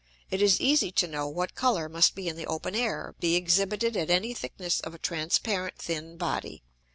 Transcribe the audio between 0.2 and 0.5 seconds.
it